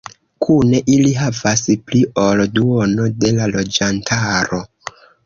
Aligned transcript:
Kune 0.43 0.77
ili 0.93 1.11
havas 1.17 1.61
pli 1.89 2.01
ol 2.21 2.41
duono 2.55 3.05
de 3.25 3.31
la 3.37 3.51
loĝantaro. 3.53 4.63